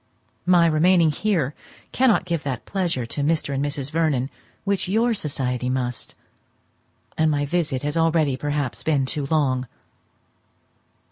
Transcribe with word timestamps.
My 0.47 0.65
remaining 0.65 1.11
here 1.11 1.53
cannot 1.91 2.25
give 2.25 2.41
that 2.41 2.65
pleasure 2.65 3.05
to 3.05 3.21
Mr. 3.21 3.53
and 3.53 3.63
Mrs. 3.63 3.91
Vernon 3.91 4.31
which 4.63 4.87
your 4.87 5.13
society 5.13 5.69
must; 5.69 6.15
and 7.19 7.29
my 7.29 7.45
visit 7.45 7.83
has 7.83 7.95
already 7.95 8.35
perhaps 8.35 8.81
been 8.81 9.05
too 9.05 9.27
long. 9.29 9.67